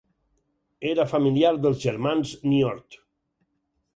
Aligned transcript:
Era 0.91 1.05
familiar 1.11 1.51
dels 1.67 1.85
germans 1.85 2.33
Niort. 2.53 3.01